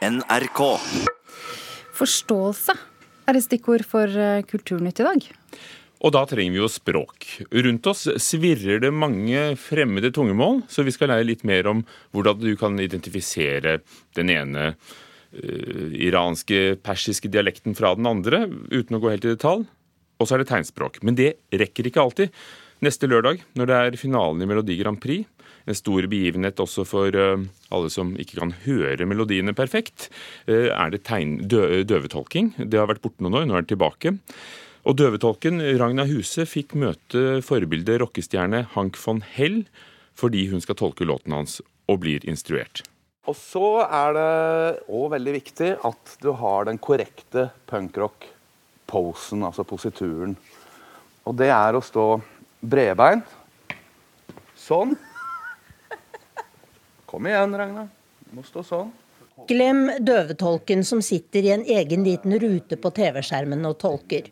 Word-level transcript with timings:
NRK. 0.00 0.60
Forståelse 1.92 2.72
er 3.28 3.36
et 3.36 3.44
stikkord 3.44 3.84
for 3.84 4.08
eh, 4.08 4.40
Kulturnytt 4.48 5.02
i 5.02 5.04
dag. 5.04 5.26
Og 6.00 6.14
da 6.16 6.22
trenger 6.24 6.54
vi 6.54 6.62
jo 6.62 6.70
språk. 6.72 7.26
Rundt 7.52 7.88
oss 7.90 8.06
svirrer 8.24 8.80
det 8.80 8.94
mange 8.96 9.42
fremmede 9.60 10.08
tungemål, 10.16 10.62
så 10.72 10.86
vi 10.86 10.94
skal 10.96 11.12
lære 11.12 11.26
litt 11.28 11.44
mer 11.44 11.68
om 11.68 11.82
hvordan 12.16 12.40
du 12.40 12.54
kan 12.56 12.80
identifisere 12.80 13.82
den 14.16 14.32
ene 14.32 14.70
uh, 14.72 15.92
iranske, 15.92 16.78
persiske 16.80 17.28
dialekten 17.28 17.76
fra 17.76 17.92
den 17.98 18.08
andre, 18.08 18.46
uten 18.72 18.96
å 18.96 19.02
gå 19.04 19.12
helt 19.12 19.28
i 19.28 19.34
detalj. 19.34 19.66
Og 20.16 20.24
så 20.24 20.38
er 20.38 20.40
det 20.40 20.48
tegnspråk. 20.48 21.02
Men 21.04 21.20
det 21.20 21.34
rekker 21.52 21.90
ikke 21.90 22.00
alltid. 22.00 22.32
Neste 22.80 23.04
lørdag, 23.12 23.44
når 23.60 23.68
det 23.68 23.76
er 23.82 24.00
finalen 24.00 24.40
i 24.40 24.48
Melodi 24.48 24.80
Grand 24.80 24.96
Prix, 25.04 25.28
en 25.70 25.78
stor 25.78 26.06
begivenhet 26.10 26.60
også 26.62 26.84
for 26.88 27.14
uh, 27.16 27.42
alle 27.70 27.92
som 27.92 28.12
ikke 28.20 28.40
kan 28.40 28.54
høre 28.66 29.06
melodiene 29.08 29.54
perfekt, 29.56 30.08
uh, 30.50 30.70
er 30.74 30.92
det 30.92 31.04
tegn, 31.08 31.38
dø, 31.50 31.82
døvetolking. 31.86 32.54
Det 32.58 32.80
har 32.80 32.90
vært 32.90 33.04
borte 33.04 33.24
noen 33.24 33.40
år, 33.40 33.48
nå 33.48 33.56
er 33.58 33.66
det 33.66 33.72
tilbake. 33.74 34.16
Og 34.88 34.96
døvetolken 34.96 35.60
Ragna 35.80 36.06
Huse 36.08 36.46
fikk 36.48 36.74
møte 36.78 37.40
forbildet 37.44 38.00
rockestjerne 38.00 38.64
Hank 38.74 38.96
von 39.00 39.20
Hell 39.36 39.64
fordi 40.20 40.46
hun 40.50 40.60
skal 40.60 40.76
tolke 40.76 41.06
låten 41.08 41.32
hans 41.36 41.60
og 41.88 42.02
blir 42.02 42.24
instruert. 42.28 42.82
Og 43.28 43.36
så 43.36 43.82
er 43.84 44.14
det 44.16 44.30
òg 44.88 45.10
veldig 45.14 45.34
viktig 45.36 45.70
at 45.86 46.14
du 46.24 46.30
har 46.40 46.66
den 46.68 46.80
korrekte 46.82 47.50
punkrock-posen, 47.70 49.44
altså 49.46 49.66
posituren. 49.68 50.34
Og 51.28 51.36
det 51.38 51.50
er 51.52 51.76
å 51.76 51.84
stå 51.84 52.06
bredbeint. 52.60 53.28
Sånn. 54.58 54.96
Kom 57.10 57.26
igjen, 57.26 57.56
Ragna. 57.58 57.88
Du 58.20 58.36
må 58.38 58.44
stå 58.46 58.62
sånn. 58.62 58.90
Glem 59.48 59.88
døvetolken 59.98 60.84
som 60.86 61.00
sitter 61.02 61.42
i 61.42 61.50
en 61.50 61.64
egen 61.64 62.04
liten 62.06 62.36
rute 62.38 62.76
på 62.78 62.92
TV-skjermen 62.94 63.66
og 63.66 63.78
tolker. 63.82 64.28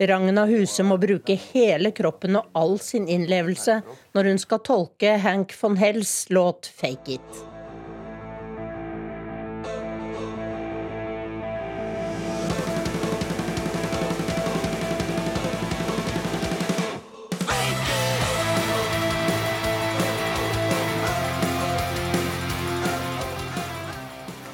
Ragna 0.00 0.46
Huse 0.46 0.84
må 0.86 0.96
bruke 1.00 1.34
hele 1.50 1.90
kroppen 1.96 2.38
og 2.38 2.54
all 2.56 2.78
sin 2.80 3.08
innlevelse 3.10 3.80
når 4.14 4.32
hun 4.32 4.42
skal 4.46 4.64
tolke 4.64 5.18
Hank 5.26 5.56
von 5.58 5.76
Hells 5.80 6.26
låt 6.30 6.70
'Fake 6.70 7.18
It'. 7.18 7.49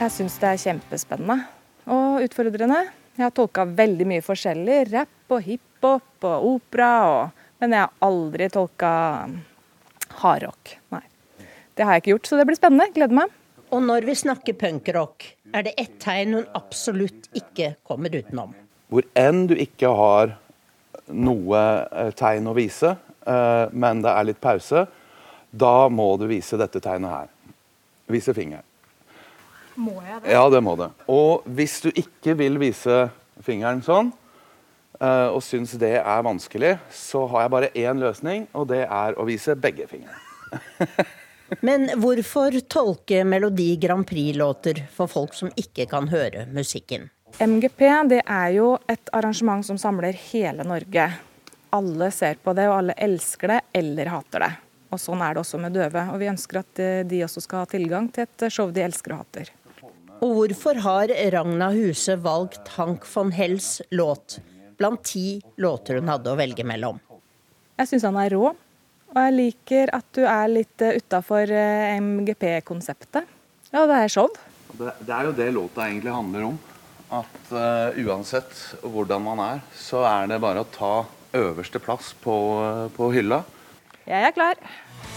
Jeg 0.06 0.12
syns 0.20 0.36
det 0.38 0.46
er 0.46 0.60
kjempespennende 0.62 1.34
og 1.90 2.20
utfordrende. 2.22 2.76
Jeg 3.16 3.24
har 3.24 3.32
tolka 3.34 3.64
veldig 3.66 4.04
mye 4.06 4.22
forskjellig. 4.22 4.76
Rapp 4.92 5.32
og 5.34 5.40
hiphop 5.42 6.26
og 6.28 6.44
opera. 6.46 6.90
Og, 7.10 7.48
men 7.58 7.74
jeg 7.74 7.82
har 7.82 8.06
aldri 8.06 8.46
tolka 8.54 8.90
hardrock. 10.20 10.76
Nei. 10.94 11.00
Det 11.74 11.88
har 11.88 11.96
jeg 11.96 12.04
ikke 12.04 12.12
gjort, 12.12 12.30
så 12.30 12.38
det 12.38 12.44
blir 12.46 12.58
spennende. 12.60 12.86
Gleder 12.94 13.18
meg. 13.18 13.34
Og 13.74 13.82
når 13.88 14.06
vi 14.06 14.14
snakker 14.20 14.54
punkrock, 14.60 15.26
er 15.50 15.66
det 15.66 15.74
ett 15.74 15.98
tegn 16.04 16.38
hun 16.38 16.46
absolutt 16.54 17.26
ikke 17.34 17.72
kommer 17.82 18.14
utenom. 18.14 18.54
Hvor 18.86 19.10
enn 19.18 19.42
du 19.50 19.56
ikke 19.58 19.90
har 19.90 20.36
noe 21.10 21.64
eh, 21.82 22.14
tegn 22.14 22.46
å 22.46 22.54
vise, 22.54 22.94
eh, 23.26 23.74
men 23.74 24.06
det 24.06 24.14
er 24.14 24.30
litt 24.30 24.38
pause, 24.38 24.86
da 25.50 25.76
må 25.90 26.12
du 26.22 26.28
vise 26.30 26.62
dette 26.62 26.84
tegnet 26.84 27.10
her. 27.10 27.36
Vise 28.06 28.38
fingeren. 28.38 28.62
Må 29.76 29.98
jeg 30.00 30.22
det? 30.24 30.32
Ja, 30.32 30.46
det 30.52 30.62
må 30.64 30.76
det. 30.80 30.90
Og 31.12 31.44
hvis 31.56 31.78
du 31.84 31.90
ikke 31.92 32.36
vil 32.38 32.56
vise 32.60 33.06
fingeren 33.44 33.82
sånn, 33.84 34.12
eh, 35.00 35.28
og 35.28 35.42
syns 35.44 35.76
det 35.80 35.98
er 36.00 36.24
vanskelig, 36.24 36.76
så 36.92 37.26
har 37.32 37.46
jeg 37.46 37.54
bare 37.56 37.72
én 37.76 38.00
løsning, 38.00 38.48
og 38.56 38.70
det 38.72 38.86
er 38.86 39.18
å 39.20 39.28
vise 39.28 39.56
begge 39.60 39.88
fingrene. 39.90 40.16
Men 41.66 41.90
hvorfor 42.02 42.56
tolke 42.66 43.22
Melodi 43.24 43.76
Grand 43.78 44.06
Prix-låter 44.08 44.82
for 44.94 45.10
folk 45.10 45.36
som 45.36 45.52
ikke 45.54 45.86
kan 45.90 46.08
høre 46.10 46.46
musikken? 46.50 47.10
MGP 47.38 47.82
det 48.10 48.22
er 48.24 48.50
jo 48.56 48.72
et 48.88 49.10
arrangement 49.14 49.62
som 49.66 49.78
samler 49.78 50.16
hele 50.32 50.64
Norge. 50.66 51.10
Alle 51.76 52.08
ser 52.14 52.40
på 52.42 52.54
det, 52.56 52.66
og 52.70 52.78
alle 52.80 52.96
elsker 52.96 53.52
det 53.52 53.60
eller 53.76 54.10
hater 54.10 54.46
det. 54.46 54.52
Og 54.94 55.02
Sånn 55.02 55.22
er 55.22 55.34
det 55.34 55.42
også 55.42 55.60
med 55.60 55.74
døve. 55.76 56.06
Og 56.14 56.18
Vi 56.22 56.30
ønsker 56.30 56.62
at 56.62 56.82
eh, 56.82 57.04
de 57.06 57.22
også 57.26 57.42
skal 57.44 57.64
ha 57.64 57.70
tilgang 57.70 58.08
til 58.14 58.26
et 58.26 58.46
show 58.54 58.70
de 58.72 58.84
elsker 58.86 59.14
og 59.14 59.24
hater. 59.24 59.50
Og 60.24 60.32
hvorfor 60.32 60.78
har 60.80 61.12
Ragna 61.34 61.68
Huse 61.74 62.16
valgt 62.24 62.70
Hank 62.76 63.04
von 63.10 63.32
Hells 63.36 63.82
låt 63.90 64.38
blant 64.76 65.02
ti 65.04 65.40
låter 65.56 66.00
hun 66.00 66.08
hadde 66.08 66.32
å 66.32 66.38
velge 66.38 66.64
mellom? 66.64 67.00
Jeg 67.76 67.90
syns 67.90 68.06
han 68.08 68.16
er 68.20 68.32
rå, 68.32 68.52
og 69.12 69.18
jeg 69.20 69.34
liker 69.34 69.92
at 69.96 70.06
du 70.16 70.22
er 70.24 70.52
litt 70.52 70.80
utafor 70.80 71.52
MGP-konseptet. 72.00 73.28
Ja, 73.72 73.84
det 73.88 73.98
er 74.00 74.12
show. 74.12 74.30
Det, 74.76 74.94
det 75.04 75.12
er 75.12 75.28
jo 75.28 75.34
det 75.36 75.50
låta 75.52 75.84
egentlig 75.88 76.14
handler 76.14 76.48
om. 76.52 76.56
At 77.16 77.52
uh, 77.52 77.96
uansett 78.02 78.56
hvordan 78.82 79.22
man 79.22 79.42
er, 79.44 79.60
så 79.78 80.02
er 80.08 80.32
det 80.32 80.40
bare 80.42 80.64
å 80.64 80.70
ta 80.72 80.94
øverste 81.36 81.80
plass 81.82 82.14
på, 82.24 82.34
uh, 82.56 82.88
på 82.96 83.12
hylla. 83.14 83.44
Jeg 84.06 84.30
er 84.30 84.34
klar. 84.34 84.60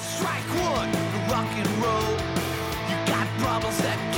Strike 0.03 0.61
one, 0.67 1.01
rock 1.31 1.57
and 1.63 1.83
roll. 1.83 2.13
You 2.89 3.01
got 3.09 3.27
problems 3.39 3.81
that 3.85 4.08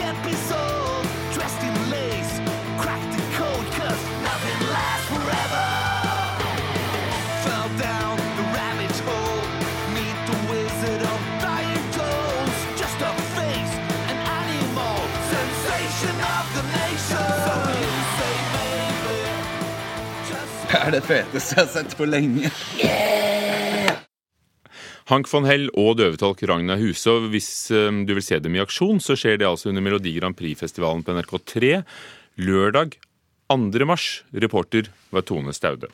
er 20.81 20.96
det 20.96 21.03
feteste 21.06 21.56
jeg 21.58 21.66
har 21.66 21.72
sett 21.72 21.96
på 21.97 22.08
lenge. 22.09 22.50
Hank 25.12 25.28
von 25.28 25.47
Hell 25.47 25.68
og 25.75 25.97
døvetolk 26.00 26.44
Ragna 26.47 26.78
Husov. 26.80 27.28
Hvis 27.34 27.50
eh, 27.74 27.92
du 28.08 28.14
vil 28.16 28.25
se 28.25 28.40
dem 28.40 28.56
i 28.56 28.62
aksjon, 28.64 29.02
så 29.03 29.18
skjer 29.19 29.42
det 29.42 29.50
altså 29.50 29.72
under 29.72 29.84
Melodi 29.84 30.14
Grand 30.18 30.38
Prix-festivalen 30.38 31.03
på 31.03 31.16
NRK3 31.18 31.81
lørdag 32.42 32.96
2. 33.52 33.88
mars. 33.90 34.22
Reporter 34.31 34.88
var 35.12 35.25
Tone 35.28 35.53
Staude. 35.56 35.92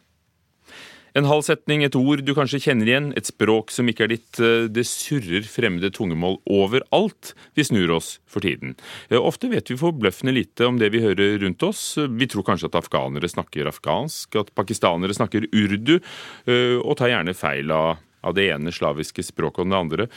En 1.17 1.25
halv 1.25 1.41
setning, 1.47 1.81
et 1.81 1.95
ord 1.97 2.21
du 2.21 2.33
kanskje 2.37 2.59
kjenner 2.61 2.89
igjen, 2.91 3.07
et 3.17 3.25
språk 3.25 3.71
som 3.73 3.87
ikke 3.89 4.03
er 4.05 4.11
ditt. 4.11 4.39
eh, 4.39 4.67
Det 4.69 4.85
surrer 4.85 5.47
fremmede 5.49 5.89
tungemål 5.89 6.37
overalt 6.45 7.33
vi 7.55 7.63
snur 7.65 7.89
oss 7.95 8.19
for 8.27 8.39
tiden. 8.45 8.75
Eh, 9.09 9.17
Ofte 9.17 9.49
vet 9.49 9.65
vi 9.65 9.79
forbløffende 9.79 10.35
lite 10.35 10.67
om 10.67 10.77
det 10.77 10.91
vi 10.91 11.01
hører 11.01 11.39
rundt 11.41 11.63
oss. 11.63 11.95
Vi 11.97 12.27
tror 12.27 12.43
kanskje 12.43 12.69
at 12.69 12.77
afghanere 12.83 13.25
snakker 13.25 13.65
afghansk, 13.65 14.35
at 14.35 14.53
pakistanere 14.53 15.15
snakker 15.15 15.47
urdu, 15.51 15.99
eh, 16.45 16.77
og 16.77 16.97
tar 16.97 17.09
gjerne 17.09 17.33
feil 17.33 17.71
av, 17.71 17.97
av 18.23 18.35
det 18.35 18.51
ene 18.53 18.69
slaviske 18.69 19.23
språket 19.25 19.65
og 19.65 19.69
det 19.71 19.81
andre. 19.81 20.07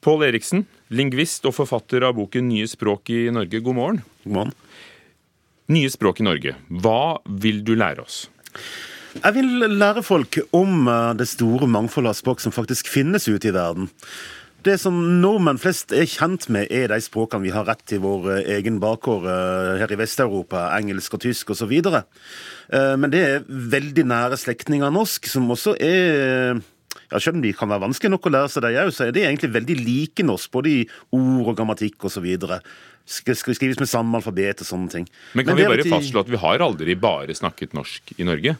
Pål 0.00 0.32
Eriksen, 0.32 0.66
lingvist 0.90 1.44
og 1.44 1.54
forfatter 1.54 2.02
av 2.02 2.16
boken 2.16 2.48
Nye 2.48 2.66
språk 2.66 3.10
i 3.10 3.28
Norge, 3.30 3.60
god 3.60 3.74
morgen. 3.74 4.02
God 4.24 4.32
morgen. 4.32 4.54
Nye 5.68 5.90
språk 5.90 6.20
i 6.20 6.24
Norge, 6.24 6.56
hva 6.70 7.20
vil 7.28 7.62
du 7.62 7.76
lære 7.76 8.00
oss? 8.00 8.28
Jeg 9.12 9.34
vil 9.36 9.66
lære 9.68 10.00
folk 10.04 10.38
om 10.56 10.86
eh, 10.88 11.10
det 11.20 11.28
store 11.28 11.68
mangfoldet 11.68 12.14
av 12.14 12.16
språk 12.16 12.40
som 12.40 12.54
faktisk 12.54 12.88
finnes 12.88 13.28
ute 13.28 13.50
i 13.50 13.52
verden. 13.52 13.90
Det 14.64 14.78
som 14.78 14.94
nordmenn 15.20 15.58
flest 15.60 15.92
er 15.92 16.06
kjent 16.08 16.46
med, 16.54 16.70
er 16.72 16.86
de 16.88 17.00
språkene 17.02 17.44
vi 17.44 17.52
har 17.52 17.66
rett 17.68 17.82
til 17.90 18.00
vår 18.04 18.30
eh, 18.38 18.50
egen 18.56 18.78
bakgård 18.80 19.26
eh, 19.28 19.82
her 19.82 19.92
i 19.92 19.98
Vest-Europa, 20.00 20.70
engelsk 20.78 21.18
og 21.18 21.24
tysk 21.26 21.52
osv. 21.52 21.74
Men 22.72 23.12
det 23.12 23.20
er 23.20 23.48
veldig 23.48 24.06
nære 24.08 24.38
slektninger 24.40 24.88
av 24.88 24.94
norsk, 24.96 25.28
som 25.28 25.50
også 25.52 25.74
er 25.82 26.56
ja, 26.56 27.18
Selv 27.18 27.36
om 27.36 27.42
de 27.42 27.50
kan 27.52 27.68
være 27.68 27.84
vanskelig 27.84 28.14
nok 28.14 28.30
å 28.30 28.32
lære 28.32 28.48
seg, 28.54 28.64
de 28.64 28.86
så 28.96 29.04
er 29.04 29.12
de 29.12 29.26
egentlig 29.26 29.52
veldig 29.52 29.76
like 29.82 30.24
norsk, 30.24 30.48
både 30.54 30.70
i 30.70 30.80
ord 31.12 31.52
og 31.52 31.58
grammatikk 31.58 32.08
osv. 32.08 32.30
Skrives 33.04 33.80
med 33.82 33.90
samme 33.90 34.16
alfabet 34.16 34.64
og 34.64 34.68
sånne 34.68 34.92
ting. 34.94 35.08
Men 35.36 35.44
kan 35.44 35.58
Men 35.58 35.60
vi 35.60 35.68
bare 35.68 35.84
at 35.84 35.92
fastslå 35.98 36.24
at 36.24 36.32
vi 36.32 36.40
har 36.40 36.64
aldri 36.64 36.96
bare 36.96 37.36
snakket 37.36 37.76
norsk 37.76 38.14
i 38.16 38.28
Norge? 38.28 38.56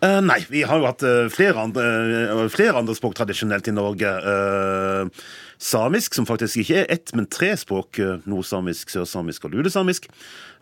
Eh, 0.00 0.20
nei, 0.24 0.40
vi 0.48 0.62
har 0.64 0.80
jo 0.80 0.88
hatt 0.88 1.02
uh, 1.04 1.28
flere, 1.32 1.60
andre, 1.60 1.84
uh, 2.32 2.78
andre 2.78 2.96
språk 2.96 3.18
tradisjonelt 3.18 3.68
i 3.68 3.74
Norge. 3.76 4.08
Eh, 4.08 5.26
samisk, 5.60 6.16
som 6.16 6.26
faktisk 6.28 6.62
ikke 6.62 6.78
er 6.80 6.86
ett, 6.92 7.12
men 7.14 7.28
tre 7.28 7.52
språk. 7.56 7.98
eh, 7.98 8.18
Nordsamisk, 8.24 8.90
sørsamisk 8.90 9.44
og 9.44 9.52
lulesamisk. 9.52 10.08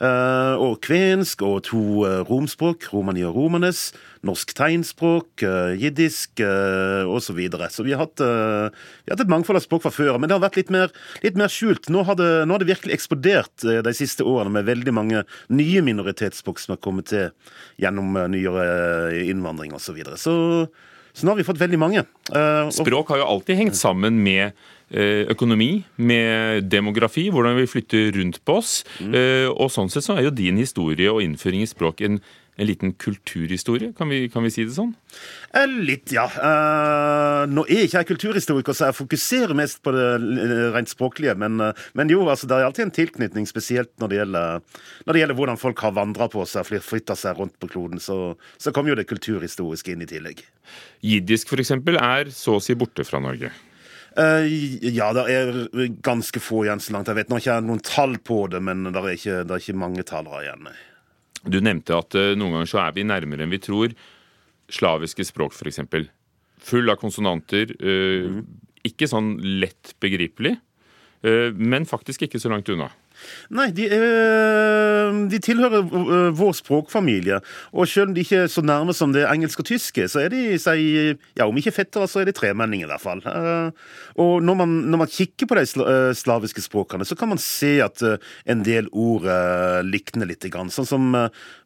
Eh, 0.01 0.55
og 0.59 0.81
kvensk 0.81 1.43
og 1.43 1.63
to 1.65 2.05
eh, 2.07 2.23
romspråk, 2.27 2.93
romani 2.93 3.23
og 3.23 3.37
romanes. 3.37 3.93
Norsk 4.23 4.51
tegnspråk, 4.59 5.45
jiddisk 5.79 6.41
osv. 6.41 7.23
Så, 7.29 7.33
videre. 7.37 7.69
så 7.71 7.85
vi 7.85 7.93
har, 7.93 8.03
hatt, 8.03 8.19
vi 8.19 9.13
har 9.13 9.15
hatt 9.15 9.21
et 9.23 9.31
mangfold 9.31 9.61
av 9.61 9.63
språk 9.63 9.85
fra 9.85 9.93
før, 9.95 10.19
men 10.19 10.27
det 10.27 10.35
har 10.35 10.43
vært 10.43 10.59
litt 10.59 10.73
mer, 10.75 10.91
litt 11.23 11.39
mer 11.39 11.47
skjult. 11.47 11.87
Nå 11.87 12.03
har, 12.03 12.19
det, 12.19 12.27
nå 12.49 12.57
har 12.57 12.59
det 12.59 12.73
virkelig 12.73 12.97
eksplodert 12.97 13.63
de 13.63 13.95
siste 13.95 14.27
årene 14.27 14.51
med 14.57 14.67
veldig 14.67 14.95
mange 14.97 15.23
nye 15.55 15.85
minoritetsspråk 15.87 16.59
som 16.59 16.75
har 16.75 16.83
kommet 16.83 17.13
til 17.13 17.31
gjennom 17.79 18.19
nyere 18.33 19.23
innvandring 19.31 19.71
osv. 19.71 19.93
Så, 19.93 19.95
videre. 20.01 20.19
så 20.19 20.35
så 21.19 21.27
nå 21.27 21.35
har 21.35 21.41
vi 21.41 21.47
fått 21.47 21.61
veldig 21.61 21.81
mange. 21.81 22.05
Uh, 22.31 22.71
Språk 22.75 23.13
har 23.13 23.23
jo 23.23 23.31
alltid 23.35 23.59
hengt 23.59 23.79
sammen 23.79 24.21
med 24.23 24.53
eh, 24.89 25.27
økonomi, 25.29 25.83
med 25.99 26.69
demografi, 26.71 27.27
hvordan 27.35 27.59
vi 27.59 27.69
flytter 27.69 28.13
rundt 28.17 28.39
på 28.47 28.61
oss. 28.61 28.83
Mm. 29.03 29.17
Og 29.59 29.73
sånn 29.75 29.91
sett 29.93 30.07
så 30.07 30.17
er 30.17 30.29
jo 30.29 30.35
din 30.35 30.61
historie 30.61 31.11
og 31.11 31.21
innføring 31.25 31.65
i 31.65 31.69
språk 31.69 32.05
en, 32.07 32.21
en 32.59 32.67
liten 32.67 32.93
kulturhistorie, 32.93 33.93
kan 33.99 34.09
vi, 34.09 34.29
kan 34.29 34.43
vi 34.43 34.51
si 34.51 34.65
det 34.67 34.75
sånn? 34.75 34.91
Eh, 35.55 35.69
Litt, 35.71 36.11
ja. 36.11 36.25
Eh, 36.27 37.45
nå 37.55 37.63
er 37.71 37.85
ikke 37.85 38.01
jeg 38.01 38.09
kulturhistoriker, 38.09 38.75
så 38.75 38.89
jeg 38.89 38.97
fokuserer 38.99 39.55
mest 39.59 39.79
på 39.87 39.93
det 39.95 40.07
rent 40.75 40.91
språklige. 40.91 41.37
Men, 41.39 41.61
eh, 41.63 41.85
men 41.95 42.11
jo, 42.11 42.25
altså, 42.27 42.49
det 42.51 42.59
er 42.59 42.67
alltid 42.67 42.89
en 42.89 42.97
tilknytning, 42.97 43.47
spesielt 43.47 43.93
når 44.03 44.11
det 44.11 44.19
gjelder, 44.19 44.67
når 45.07 45.15
det 45.15 45.23
gjelder 45.23 45.39
hvordan 45.39 45.63
folk 45.63 45.85
har 45.87 45.95
vandra 46.01 46.27
på 46.33 46.43
seg, 46.51 46.67
flytta 46.83 47.15
seg 47.21 47.39
rundt 47.39 47.55
på 47.63 47.71
kloden. 47.71 48.03
Så, 48.03 48.35
så 48.59 48.75
kommer 48.75 48.91
jo 48.91 48.99
det 48.99 49.07
kulturhistoriske 49.07 49.95
inn 49.95 50.03
i 50.03 50.11
tillegg. 50.11 50.43
Jiddisk 51.07 51.55
f.eks. 51.55 51.77
er 51.95 52.35
så 52.35 52.59
å 52.59 52.65
si 52.65 52.75
borte 52.75 53.07
fra 53.07 53.23
Norge. 53.23 53.55
Ja, 54.19 55.13
det 55.15 55.25
er 55.31 55.53
ganske 56.03 56.43
få 56.43 56.65
igjen, 56.65 56.83
så 56.83 56.97
langt 56.97 57.07
jeg 57.07 57.21
vet. 57.21 57.31
Nå 57.31 57.39
har 57.39 57.45
ikke 57.45 57.55
jeg 57.55 57.69
noen 57.69 57.87
tall 57.87 58.19
på 58.19 58.49
det, 58.51 58.59
men 58.67 58.89
det 58.91 58.99
er 58.99 59.11
ikke, 59.15 59.41
det 59.47 59.55
er 59.55 59.63
ikke 59.63 59.83
mange 59.87 60.03
talere 60.11 60.43
igjen. 60.43 60.67
nei. 60.67 60.79
Du 61.47 61.61
nevnte 61.63 61.95
at 61.99 62.15
eh, 62.19 62.33
noen 62.39 62.57
ganger 62.57 62.71
så 62.71 62.81
er 62.87 62.95
vi 62.97 63.05
nærmere 63.07 63.45
enn 63.47 63.53
vi 63.55 63.61
tror. 63.63 63.93
Slaviske 64.73 65.25
språk 65.29 65.55
f.eks. 65.57 65.81
Full 66.69 66.91
av 66.91 66.99
konsonanter. 67.01 67.75
eh, 67.79 68.41
Ikke 68.89 69.09
sånn 69.11 69.37
lett 69.61 69.95
begripelig, 70.03 70.57
eh, 71.23 71.51
men 71.55 71.87
faktisk 71.87 72.23
ikke 72.27 72.41
så 72.43 72.51
langt 72.53 72.69
unna. 72.73 72.91
Nei, 73.51 73.71
de, 73.75 73.89
de 75.29 75.41
tilhører 75.43 75.83
øh, 75.83 76.31
vår 76.39 76.55
språkfamilie. 76.61 77.41
Og 77.73 77.89
selv 77.91 78.09
om 78.09 78.15
de 78.15 78.23
ikke 78.23 78.45
er 78.45 78.53
så 78.53 78.63
nærme 78.63 78.95
som 78.95 79.13
det 79.13 79.27
engelske 79.27 79.65
og 79.65 79.69
tyske, 79.71 80.07
så 80.09 80.23
er 80.23 80.33
de, 80.33 80.43
si, 80.63 80.87
ja, 81.37 81.47
om 81.47 81.59
ikke 81.59 81.75
fettere, 81.75 82.07
så 82.09 82.23
er 82.23 82.31
de 82.31 82.37
tremenninger 82.37 82.87
i 82.87 82.93
hvert 82.93 83.05
fall. 83.05 83.23
Eh, 83.27 83.71
Og 84.19 84.43
når 84.43 84.55
man, 84.59 84.69
når 84.91 84.99
man 85.05 85.11
kikker 85.11 85.47
på 85.47 85.59
de 85.59 85.67
øh, 85.83 86.15
slaviske 86.15 86.63
språkene, 86.63 87.07
så 87.07 87.15
kan 87.19 87.29
man 87.29 87.39
se 87.43 87.79
at 87.83 88.03
en 88.47 88.65
del 88.67 88.89
ord 88.93 89.27
likner 89.87 90.27
litt. 90.27 90.47
Sånn 90.73 90.87
som 90.87 91.11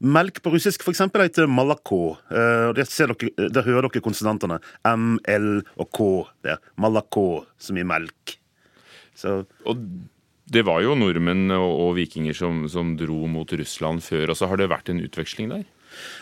melk 0.00 0.40
på 0.42 0.52
russisk 0.52 0.84
eksempel 0.88 1.24
heter 1.26 1.48
malako. 1.50 2.16
Eh, 2.30 2.72
Der, 2.72 2.86
dere, 2.86 3.48
der 3.52 3.66
hører 3.66 3.88
dere 3.88 4.04
konsonantene 4.04 4.60
M, 4.88 5.18
L 5.28 5.62
og 5.76 5.90
K 5.92 6.08
der. 6.46 6.60
Malako, 6.80 7.44
som 7.58 7.76
i 7.76 7.84
melk. 7.86 8.36
Så 9.14 9.44
Og 9.68 9.76
det 10.50 10.64
var 10.66 10.82
jo 10.82 10.96
nordmenn 10.98 11.52
og, 11.54 11.70
og 11.86 11.94
vikinger 12.00 12.36
som, 12.36 12.64
som 12.70 12.96
dro 12.98 13.24
mot 13.30 13.52
Russland 13.52 14.02
før, 14.04 14.32
og 14.32 14.38
så 14.38 14.50
har 14.50 14.60
det 14.60 14.72
vært 14.72 14.90
en 14.92 15.02
utveksling 15.04 15.52
der? 15.54 15.64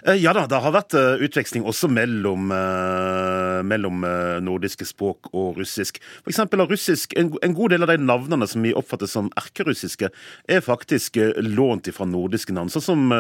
Eh, 0.07 0.19
Ja 0.23 0.33
da, 0.37 0.47
det 0.51 0.61
har 0.63 0.75
vært 0.75 0.95
eh, 0.99 1.23
utveksling 1.27 1.65
også 1.69 1.91
mellom, 1.93 2.51
eh, 2.55 3.61
mellom 3.67 4.05
nordiske 4.45 4.87
språk 4.89 5.31
og 5.33 5.61
russisk. 5.61 6.01
For 6.23 6.33
eksempel 6.33 6.65
russisk, 6.69 7.15
en, 7.19 7.33
god 7.55 7.75
del 7.75 7.87
av 7.87 7.93
de 7.93 7.99
navnene 8.03 8.49
som 8.51 8.65
vi 8.65 8.75
oppfatter 8.77 9.11
som 9.11 9.31
erkerussiske, 9.41 10.11
er 10.49 10.65
faktisk 10.65 11.19
lånt 11.41 11.91
fra 11.95 12.07
nordiske 12.09 12.55
navn, 12.57 12.71
sånn 12.73 12.85
som 12.85 13.13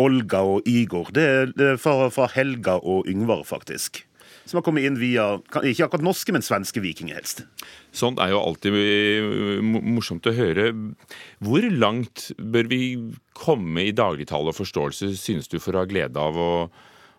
Olga 0.00 0.42
og 0.46 0.66
Igor. 0.68 1.12
Det 1.14 1.26
er, 1.26 1.76
fra 1.80 2.28
Helga 2.34 2.78
og 2.82 3.08
Yngvar, 3.10 3.44
faktisk. 3.48 4.04
Som 4.46 4.60
har 4.60 4.64
kommet 4.66 4.86
inn 4.86 4.98
via 5.00 5.26
ikke 5.66 5.88
akkurat 5.88 6.06
norske, 6.06 6.30
men 6.34 6.44
svenske 6.44 6.78
vikinger 6.82 7.18
helst. 7.18 7.42
Sånt 7.96 8.20
er 8.22 8.30
jo 8.30 8.42
alltid 8.42 8.76
eh, 8.78 9.60
morsomt 9.62 10.26
å 10.30 10.34
høre. 10.36 10.70
Hvor 11.42 11.66
langt 11.74 12.28
bør 12.38 12.70
vi 12.70 12.82
komme 13.36 13.88
i 13.88 13.94
dagligtale 13.96 14.52
og 14.52 14.58
forståelse, 14.60 15.14
synes 15.18 15.50
du, 15.50 15.58
for 15.62 15.74
å 15.74 15.82
ha 15.82 15.88
glede 15.90 16.20
av 16.20 16.38
å, 16.38 16.50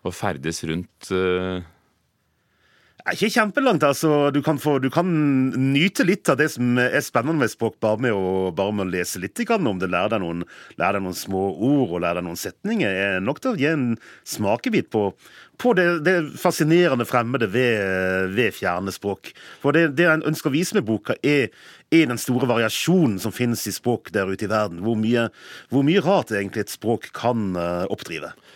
å 0.08 0.14
ferdes 0.14 0.62
rundt 0.68 1.10
eh, 1.12 1.60
Ikke 3.12 3.30
kjempelangt, 3.32 3.84
altså. 3.84 4.30
Du 4.32 4.40
kan, 4.44 4.60
få, 4.60 4.78
du 4.80 4.88
kan 4.92 5.08
nyte 5.72 6.08
litt 6.08 6.28
av 6.32 6.40
det 6.40 6.48
som 6.54 6.80
er 6.80 6.96
spennende 7.04 7.44
med 7.44 7.52
språk, 7.52 7.76
bare 7.84 8.00
med 8.08 8.16
å, 8.16 8.48
bare 8.56 8.72
med 8.72 8.88
å 8.88 8.94
lese 8.94 9.20
litt 9.20 9.44
om 9.52 9.80
det. 9.80 9.90
Lære 9.92 10.14
deg, 10.16 10.24
noen, 10.24 10.46
lære 10.80 10.96
deg 10.96 11.04
noen 11.04 11.20
små 11.26 11.44
ord 11.52 11.92
og 11.92 12.00
lære 12.06 12.22
deg 12.22 12.28
noen 12.30 12.40
setninger. 12.40 13.02
er 13.04 13.20
nok 13.20 13.44
til 13.44 13.52
å 13.52 13.60
gi 13.60 13.68
en 13.68 13.86
smakebit 14.24 14.88
på, 14.92 15.10
på 15.58 15.74
det, 15.74 15.86
det 16.06 16.16
fascinerende 16.38 17.06
fremmede 17.08 17.48
ved, 17.52 18.34
ved 18.36 18.54
fjerne 18.54 18.94
språk. 18.94 19.32
For 19.62 19.74
det, 19.74 19.88
det 19.98 20.06
jeg 20.06 20.26
ønsker 20.30 20.50
å 20.50 20.54
vise 20.54 20.78
med 20.78 20.86
boka, 20.88 21.18
er, 21.22 21.50
er 21.90 22.10
den 22.10 22.20
store 22.20 22.48
variasjonen 22.50 23.18
som 23.22 23.34
finnes 23.34 23.66
i 23.66 23.74
språk 23.74 24.12
der 24.14 24.30
ute 24.30 24.46
i 24.46 24.52
verden. 24.52 24.84
Hvor 24.86 24.98
mye, 24.98 25.28
hvor 25.72 25.86
mye 25.86 26.04
rart 26.04 26.30
egentlig 26.34 26.66
et 26.66 26.76
språk 26.76 27.10
kan 27.16 27.50
eh, 27.58 27.84
oppdrive. 27.90 28.32
Og 28.32 28.48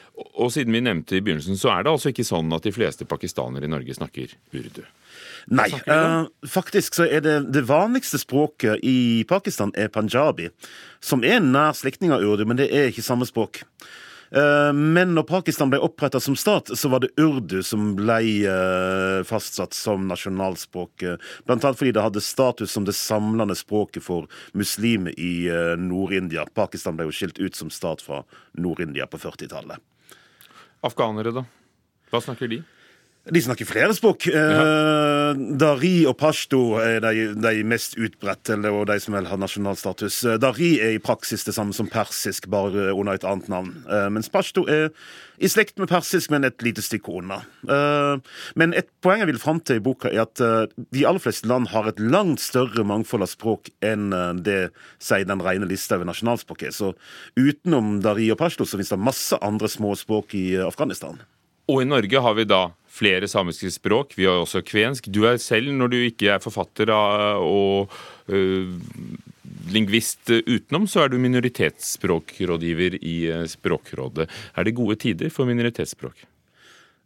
og 0.44 0.50
siden 0.52 0.74
vi 0.76 0.82
nevnte 0.84 1.16
i 1.16 1.22
begynnelsen, 1.24 1.56
så 1.58 1.72
er 1.72 1.84
det 1.84 1.92
altså 1.92 2.12
ikke 2.12 2.26
sånn 2.26 2.52
at 2.54 2.66
de 2.66 2.72
fleste 2.74 3.06
pakistanere 3.08 3.66
i 3.66 3.70
Norge 3.70 3.96
snakker 3.96 4.34
urdu. 4.54 4.84
Nei, 5.50 5.68
eh, 5.72 6.24
faktisk 6.46 6.94
så 6.94 7.06
er 7.08 7.24
det 7.24 7.34
det 7.52 7.64
vanligste 7.66 8.20
språket 8.20 8.84
i 8.86 9.24
Pakistan 9.28 9.72
er 9.74 9.90
panjabi, 9.92 10.50
som 11.02 11.24
er 11.26 11.40
en 11.40 11.50
nær 11.54 11.74
slektning 11.76 12.14
av 12.14 12.22
urdu, 12.22 12.44
men 12.46 12.60
det 12.60 12.70
er 12.70 12.92
ikke 12.92 13.04
samme 13.04 13.26
språk. 13.28 13.64
Eh, 14.34 14.72
Men 14.72 15.14
når 15.14 15.26
Pakistan 15.28 15.70
ble 15.70 15.80
oppretta 15.84 16.20
som 16.20 16.36
stat, 16.36 16.70
så 16.78 16.88
var 16.88 17.02
det 17.04 17.12
urdu 17.20 17.60
som 17.62 17.90
ble 17.98 18.18
eh, 18.48 19.20
fastsatt 19.28 19.76
som 19.76 20.06
nasjonalspråk. 20.08 21.02
eh, 21.02 21.16
Blant 21.44 21.64
annet 21.64 21.80
fordi 21.80 21.92
det 21.92 22.04
hadde 22.04 22.24
status 22.24 22.72
som 22.72 22.86
det 22.88 22.96
samlende 22.96 23.56
språket 23.58 24.02
for 24.06 24.28
muslimer 24.56 25.12
i 25.20 25.50
Nord-India. 25.76 26.46
Pakistan 26.54 26.96
ble 26.96 27.10
jo 27.10 27.16
skilt 27.16 27.38
ut 27.38 27.58
som 27.58 27.70
stat 27.70 28.00
fra 28.00 28.22
Nord-India 28.56 29.06
på 29.06 29.20
40-tallet. 29.20 29.76
Afghanere, 30.82 31.34
da? 31.36 31.44
Hva 32.10 32.20
snakker 32.24 32.48
de? 32.48 32.62
De 33.30 33.38
snakker 33.38 33.68
flere 33.68 33.94
språk. 33.94 34.24
Ja. 34.26 35.32
Dari 35.32 35.92
og 36.10 36.16
pashto 36.18 36.80
er 36.82 36.98
de, 37.04 37.28
de 37.38 37.60
mest 37.62 37.94
utbredte, 37.94 38.56
og 38.66 38.88
de 38.90 38.96
som 38.98 39.14
vel 39.14 39.28
har 39.30 39.38
nasjonalstatus. 39.38 40.16
Eh, 40.26 40.38
Dari 40.42 40.72
er 40.82 40.96
i 40.96 41.02
praksis 41.02 41.46
det 41.46 41.54
samme 41.54 41.76
som 41.76 41.86
persisk, 41.86 42.48
bare 42.50 42.90
under 42.90 43.14
et 43.14 43.26
annet 43.28 43.46
navn. 43.52 43.76
Eh, 43.86 44.08
mens 44.10 44.30
pashto 44.32 44.64
er 44.66 44.90
i 45.38 45.50
slekt 45.50 45.78
med 45.78 45.90
persisk, 45.90 46.32
men 46.34 46.48
et 46.48 46.66
lite 46.66 46.82
stykke 46.82 47.14
unna. 47.20 47.38
Eh, 47.62 48.34
men 48.58 48.74
et 48.74 48.90
poeng 49.06 49.22
jeg 49.22 49.30
vil 49.30 49.38
fram 49.42 49.62
til 49.62 49.78
i 49.78 49.84
boka, 49.84 50.10
er 50.10 50.24
at 50.26 50.42
eh, 50.42 50.66
de 50.90 51.06
aller 51.06 51.22
fleste 51.22 51.46
land 51.50 51.70
har 51.70 51.92
et 51.92 52.02
langt 52.02 52.42
større 52.42 52.82
mangfold 52.86 53.22
av 53.22 53.30
språk 53.30 53.70
enn 53.86 54.10
eh, 54.10 54.32
det 54.42 54.60
sier 54.98 55.28
den 55.30 55.44
rene 55.46 55.70
lista 55.70 55.94
over 55.94 56.10
nasjonalspråk 56.10 56.66
er. 56.66 56.74
Så 56.74 56.90
utenom 57.38 58.00
dari 58.02 58.32
og 58.34 58.42
pashto, 58.42 58.66
så 58.66 58.80
finnes 58.80 58.90
det 58.90 58.98
masse 58.98 59.38
andre 59.38 59.70
små 59.70 59.94
språk 59.98 60.34
i 60.38 60.48
eh, 60.56 60.66
Afghanistan. 60.66 61.22
Og 61.72 61.82
i 61.82 61.88
Norge 61.88 62.20
har 62.20 62.36
vi 62.36 62.44
da 62.48 62.66
flere 62.92 63.28
samiske 63.30 63.70
språk. 63.72 64.12
Vi 64.18 64.28
har 64.28 64.42
også 64.42 64.60
kvensk. 64.66 65.08
Du 65.08 65.24
er 65.28 65.40
selv, 65.40 65.72
når 65.72 65.92
du 65.92 66.00
ikke 66.02 66.34
er 66.34 66.42
forfatter 66.44 66.92
og 66.92 67.92
uh, 68.28 68.74
lingvist 69.72 70.28
utenom, 70.28 70.84
så 70.90 71.04
er 71.04 71.12
du 71.12 71.20
minoritetsspråkrådgiver 71.22 72.98
i 73.00 73.16
øh, 73.30 73.46
Språkrådet. 73.48 74.28
Er 74.56 74.66
det 74.66 74.74
gode 74.76 74.98
tider 75.00 75.30
for 75.32 75.48
minoritetsspråk? 75.48 76.24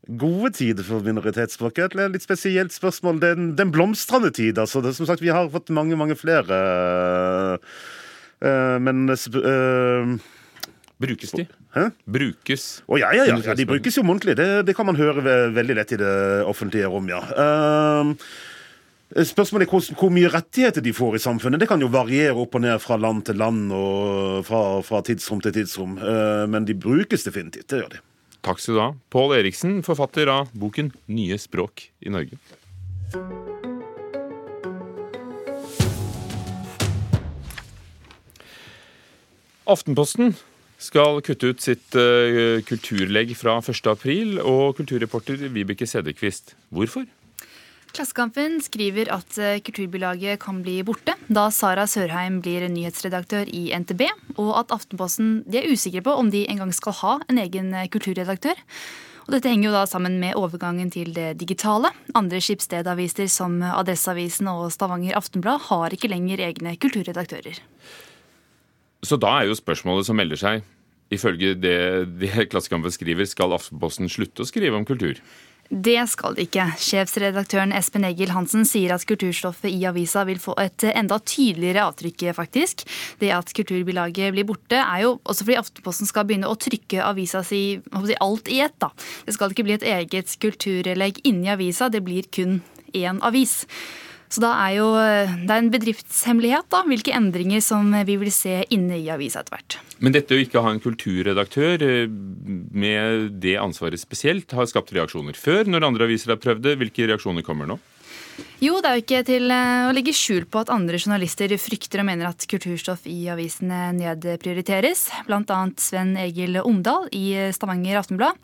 Gode 0.07 0.53
tider 0.55 0.87
for 0.87 1.03
minoritetsspråk 1.03 1.81
er 1.83 1.91
et 1.91 2.15
litt 2.15 2.25
spesielt 2.25 2.75
spørsmål. 2.75 3.21
Det 3.23 3.31
er 3.33 3.41
den 3.59 3.73
blomstrende 3.75 4.31
tid, 4.31 4.59
altså. 4.63 4.81
Det, 4.81 4.95
som 4.97 5.09
sagt, 5.09 5.23
vi 5.23 5.35
har 5.35 5.51
fått 5.53 5.73
mange, 5.75 5.99
mange 5.99 6.17
flere. 6.19 6.61
Uh, 8.41 8.79
men 8.83 9.09
eh, 9.11 10.17
Brukes 11.01 11.31
de? 11.37 11.45
Hæ? 11.77 11.91
Brukes. 12.09 12.63
Å 12.89 12.97
ja, 12.97 13.11
ja, 13.13 13.27
ja, 13.29 13.37
ja, 13.45 13.55
de 13.59 13.67
brukes 13.69 13.99
jo 13.99 14.03
muntlig. 14.07 14.37
Det, 14.39 14.47
det 14.65 14.75
kan 14.79 14.87
man 14.89 14.97
høre 14.97 15.21
ve- 15.25 15.51
veldig 15.53 15.77
lett 15.77 15.93
i 15.93 15.99
det 16.01 16.13
offentlige 16.49 16.89
rom, 16.89 17.09
ja. 17.13 17.21
Eh, 17.37 18.15
spørsmålet 19.29 19.67
er 19.69 19.71
hvor, 19.75 19.85
hvor 20.01 20.11
mye 20.17 20.31
rettigheter 20.33 20.81
de 20.83 20.95
får 20.97 21.19
i 21.19 21.23
samfunnet. 21.27 21.61
Det 21.61 21.69
kan 21.69 21.85
jo 21.85 21.91
variere 21.93 22.35
opp 22.41 22.57
og 22.57 22.65
ned 22.65 22.81
fra 22.83 22.97
land 22.97 23.27
til 23.29 23.37
land 23.43 23.69
og 23.77 24.41
fra, 24.49 24.63
fra 24.89 25.03
tidsrom 25.07 25.45
til 25.45 25.53
tidsrom. 25.59 25.99
Eh, 26.01 26.47
men 26.51 26.65
de 26.65 26.75
brukes 26.75 27.29
definitivt. 27.29 27.69
Det 27.69 27.83
gjør 27.85 27.93
de. 27.99 28.03
Takk 28.47 28.61
skal 28.63 28.75
du 28.79 28.81
ha. 28.81 28.89
Pål 29.13 29.37
Eriksen, 29.43 29.81
forfatter 29.85 30.31
av 30.33 30.49
boken 30.55 30.93
'Nye 31.11 31.37
språk 31.39 31.91
i 32.07 32.09
Norge'. 32.15 32.41
Aftenposten 39.67 40.35
skal 40.79 41.23
kutte 41.25 41.53
ut 41.53 41.63
sitt 41.65 41.97
eh, 41.97 42.63
kulturlegg 42.67 43.35
fra 43.39 43.59
1. 43.63 43.87
april, 43.93 44.41
og 44.41 44.77
kulturreporter 44.81 45.49
Vibeke 45.53 45.89
Sedekvist. 45.89 46.55
Hvorfor? 46.75 47.07
Klassekampen 47.97 48.59
skriver 48.61 49.09
at 49.15 49.31
kulturbilaget 49.33 49.63
Kulturbylaget 49.65 50.41
kan 50.43 50.59
bli 50.61 50.83
borte 50.85 51.15
da 51.33 51.47
Sara 51.55 51.87
Sørheim 51.89 52.43
blir 52.45 52.67
nyhetsredaktør 52.69 53.49
i 53.49 53.71
NTB, 53.73 54.05
og 54.37 54.53
at 54.61 54.75
Aftenposten 54.75 55.39
er 55.49 55.69
usikre 55.73 56.03
på 56.05 56.13
om 56.13 56.29
de 56.31 56.45
engang 56.51 56.75
skal 56.77 56.97
ha 57.01 57.15
en 57.31 57.41
egen 57.41 57.73
eh, 57.75 57.89
kulturredaktør. 57.89 58.61
Og 59.27 59.35
dette 59.35 59.51
henger 59.51 59.71
jo 59.71 59.75
da 59.75 59.87
sammen 59.91 60.21
med 60.23 60.37
overgangen 60.39 60.91
til 60.95 61.11
det 61.17 61.33
digitale. 61.41 61.91
Andre 62.15 62.39
skipsstedaviser 62.39 63.27
som 63.33 63.59
Adresseavisen 63.59 64.47
og 64.53 64.69
Stavanger 64.75 65.17
Aftenblad 65.19 65.65
har 65.67 65.97
ikke 65.97 66.13
lenger 66.13 66.45
egne 66.47 66.77
kulturredaktører. 66.79 67.59
Så 69.05 69.19
da 69.21 69.35
er 69.41 69.51
jo 69.51 69.59
spørsmålet 69.59 70.09
som 70.09 70.17
melder 70.19 70.41
seg, 70.41 70.65
ifølge 71.13 71.55
det, 71.59 71.77
det 72.21 72.49
Klassekampen 72.51 72.95
skriver, 72.95 73.29
skal 73.29 73.55
Aftenposten 73.57 74.11
slutte 74.11 74.43
å 74.43 74.49
skrive 74.49 74.79
om 74.79 74.87
kultur? 74.89 75.21
Det 75.67 75.99
skal 76.07 76.37
det 76.37 76.47
ikke. 76.47 76.65
Sjefsredaktøren 76.79 77.73
Espen 77.75 78.07
Egil 78.07 78.31
Hansen 78.31 78.63
sier 78.69 78.93
at 78.95 79.03
kulturstoffet 79.09 79.73
i 79.73 79.81
avisa 79.89 80.23
vil 80.29 80.39
få 80.39 80.55
et 80.63 80.85
enda 80.93 81.19
tydeligere 81.19 81.89
avtrykk, 81.89 82.29
faktisk. 82.37 82.85
Det 83.19 83.33
at 83.35 83.51
kulturbilaget 83.57 84.35
blir 84.35 84.47
borte, 84.47 84.79
er 84.79 85.03
jo 85.03 85.17
også 85.27 85.49
fordi 85.49 85.59
Aftenposten 85.59 86.07
skal 86.07 86.29
begynne 86.29 86.51
å 86.51 86.59
trykke 86.59 87.03
avisa 87.03 87.43
si 87.47 87.81
alt 88.23 88.51
i 88.53 88.61
ett. 88.63 88.79
da. 88.79 88.93
Det 89.27 89.35
skal 89.35 89.51
ikke 89.51 89.67
bli 89.67 89.79
et 89.81 89.89
eget 89.97 90.39
kulturlegg 90.43 91.25
inni 91.27 91.51
avisa, 91.51 91.91
det 91.91 92.05
blir 92.07 92.31
kun 92.31 92.61
én 92.95 93.19
avis. 93.27 93.65
Så 94.33 94.43
da 94.43 94.53
er 94.67 94.77
jo 94.79 94.87
det 94.97 95.51
er 95.51 95.61
en 95.61 95.73
bedriftshemmelighet 95.73 96.69
da, 96.73 96.83
hvilke 96.89 97.15
endringer 97.15 97.63
som 97.65 97.93
vi 98.07 98.17
vil 98.21 98.33
se 98.35 98.63
inne 98.75 98.99
i 98.99 99.11
avisa 99.13 99.43
etter 99.43 99.57
hvert. 99.57 99.79
Men 100.03 100.13
dette 100.17 100.37
å 100.37 100.41
ikke 100.43 100.61
ha 100.65 100.73
en 100.75 100.83
kulturredaktør 100.83 101.85
eh, 101.87 102.07
med 102.07 103.37
det 103.43 103.57
ansvaret 103.61 104.01
spesielt, 104.01 104.53
har 104.57 104.69
skapt 104.69 104.93
reaksjoner 104.97 105.39
før, 105.39 105.65
når 105.71 105.89
andre 105.89 106.09
aviser 106.09 106.35
har 106.35 106.43
prøvd 106.43 106.67
det. 106.67 106.77
Hvilke 106.83 107.09
reaksjoner 107.09 107.47
kommer 107.47 107.71
nå? 107.71 107.79
Jo, 108.61 108.79
det 108.81 108.89
er 108.89 108.97
jo 108.97 109.03
ikke 109.05 109.23
til 109.29 109.53
eh, 109.53 109.87
å 109.89 109.95
legge 109.97 110.15
skjul 110.17 110.47
på 110.49 110.63
at 110.63 110.73
andre 110.73 110.99
journalister 111.01 111.53
frykter 111.61 112.01
og 112.03 112.09
mener 112.09 112.31
at 112.31 112.47
kulturstoff 112.49 113.05
i 113.11 113.27
avisene 113.33 113.91
nedprioriteres. 113.97 115.07
Blant 115.29 115.53
annet 115.53 115.83
Sven 115.83 116.15
Egil 116.21 116.61
Omdal 116.63 117.11
i 117.17 117.27
Stavanger 117.57 118.01
Aftenblad. 118.01 118.39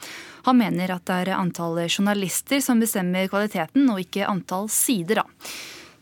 Han 0.49 0.61
mener 0.61 0.93
at 0.95 1.07
det 1.09 1.19
er 1.25 1.35
antall 1.39 1.81
journalister 1.87 2.61
som 2.65 2.83
bestemmer 2.83 3.31
kvaliteten, 3.33 3.89
og 3.93 4.03
ikke 4.03 4.29
antall 4.29 4.69
sider. 4.73 5.23
da. 5.23 5.51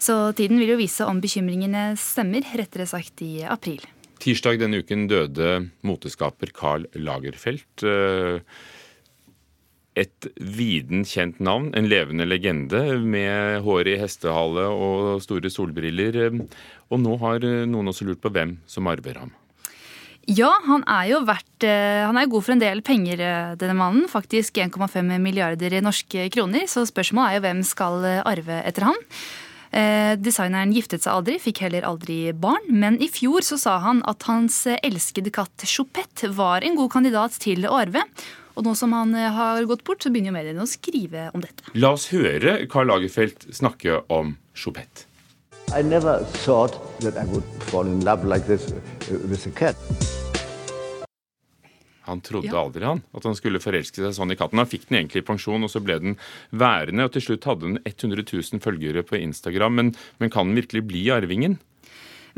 Så 0.01 0.17
tiden 0.33 0.59
vil 0.59 0.75
jo 0.75 0.81
vise 0.81 1.07
om 1.07 1.21
bekymringene 1.21 1.93
stemmer, 2.01 2.47
rettere 2.57 2.89
sagt 2.89 3.21
i 3.27 3.45
april. 3.45 3.85
Tirsdag 4.21 4.59
denne 4.61 4.83
uken 4.83 5.07
døde 5.09 5.53
moteskaper 5.87 6.53
Carl 6.57 6.87
Lagerfeldt. 6.97 7.85
Eh, 10.01 10.07
et 10.07 10.31
viden 10.37 11.05
kjent 11.05 11.41
navn, 11.41 11.71
en 11.77 11.89
levende 11.89 12.27
legende 12.29 12.99
med 13.01 13.61
hår 13.65 13.89
i 13.89 13.99
hestehale 14.01 14.67
og 14.69 15.21
store 15.25 15.51
solbriller. 15.53 16.41
Og 16.91 17.01
nå 17.01 17.17
har 17.21 17.45
noen 17.69 17.93
også 17.93 18.09
lurt 18.09 18.23
på 18.23 18.33
hvem 18.33 18.59
som 18.67 18.89
arver 18.91 19.21
ham. 19.21 19.35
Ja, 20.31 20.51
han 20.67 20.85
er 20.87 21.07
jo 21.11 21.23
verdt 21.27 21.65
eh, 21.67 22.05
Han 22.07 22.19
er 22.21 22.29
god 22.31 22.45
for 22.45 22.55
en 22.55 22.61
del 22.61 22.83
penger, 22.87 23.21
eh, 23.25 23.53
denne 23.59 23.75
mannen. 23.75 24.09
Faktisk 24.09 24.61
1,5 24.61 25.17
milliarder 25.19 25.81
norske 25.83 26.29
kroner. 26.31 26.67
Så 26.71 26.85
spørsmålet 26.87 27.31
er 27.31 27.39
jo 27.39 27.47
hvem 27.49 27.63
skal 27.67 28.05
arve 28.25 28.61
etter 28.69 28.87
han. 28.91 29.01
Eh, 29.71 30.17
designeren 30.19 30.75
giftet 30.75 31.05
seg 31.05 31.15
aldri, 31.15 31.39
fikk 31.39 31.63
heller 31.63 31.87
aldri 31.87 32.33
barn, 32.35 32.65
men 32.75 32.97
i 32.99 33.07
fjor 33.11 33.45
så 33.47 33.59
sa 33.59 33.77
han 33.85 34.01
at 34.11 34.27
hans 34.27 34.65
elskede 34.81 35.31
katt 35.31 35.63
Chopette 35.63 36.31
var 36.35 36.67
en 36.67 36.75
god 36.79 36.91
kandidat 36.91 37.39
til 37.43 37.69
å 37.69 37.77
arve. 37.79 38.03
Og 38.61 38.67
nå 38.67 38.75
som 38.77 38.93
han 38.93 39.15
eh, 39.17 39.33
har 39.33 39.65
gått 39.65 39.87
bort, 39.89 40.05
så 40.05 40.13
begynner 40.13 40.35
jo 40.35 40.37
mediene 40.37 40.65
å 40.67 40.69
skrive 40.69 41.31
om 41.33 41.41
dette. 41.41 41.65
La 41.81 41.95
oss 41.97 42.11
høre 42.13 42.59
Karl 42.69 42.91
Lagerfeldt 42.93 43.49
snakke 43.57 44.03
om 44.13 44.35
Choupette. 44.53 45.07
I 45.73 45.81
never 45.81 46.21
thought 46.43 46.77
that 47.01 47.17
I 47.17 47.25
would 47.31 47.47
fall 47.71 47.87
in 47.89 48.05
love 48.05 48.27
like 48.29 48.45
this 48.45 48.75
with 49.09 49.47
a 49.49 49.53
cat. 49.57 49.79
Han 52.11 52.21
trodde 52.21 52.51
ja. 52.51 52.59
aldri 52.59 52.85
han, 52.85 53.01
at 53.17 53.25
han 53.25 53.39
skulle 53.39 53.63
forelske 53.63 54.03
seg 54.03 54.13
sånn 54.17 54.35
i 54.35 54.37
katten. 54.37 54.61
Han 54.61 54.69
fikk 54.69 54.89
den 54.91 54.99
egentlig 54.99 55.23
i 55.23 55.29
pensjon, 55.31 55.65
og 55.65 55.73
så 55.73 55.81
ble 55.81 55.97
den 56.03 56.19
værende. 56.51 57.07
Og 57.07 57.15
til 57.15 57.31
slutt 57.31 57.49
hadde 57.49 57.69
den 57.69 57.81
100 57.87 58.27
000 58.29 58.61
følgere 58.61 59.07
på 59.07 59.17
Instagram. 59.23 59.79
Men, 59.79 59.93
men 60.21 60.33
kan 60.35 60.51
den 60.51 60.59
virkelig 60.59 60.85
bli 60.91 61.07
arvingen? 61.15 61.57